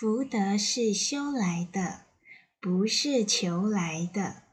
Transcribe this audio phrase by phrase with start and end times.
[0.00, 2.06] 福德是修来的
[2.58, 4.44] 不是求来的。